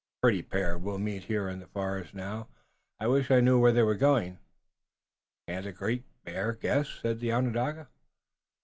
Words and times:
A 0.17 0.21
pretty 0.25 0.41
pair, 0.41 0.79
well 0.79 0.97
met 0.97 1.25
here 1.25 1.47
in 1.47 1.59
the 1.59 1.67
forest. 1.67 2.15
Now, 2.15 2.47
I 2.99 3.05
wish 3.05 3.29
I 3.29 3.39
knew 3.39 3.59
where 3.59 3.71
they 3.71 3.83
were 3.83 3.93
going!" 3.93 4.39
"Can't 5.47 5.63
the 5.65 5.71
Great 5.71 6.05
Bear 6.25 6.53
guess?" 6.53 6.89
said 7.03 7.19
the 7.19 7.31
Onondaga. 7.31 7.87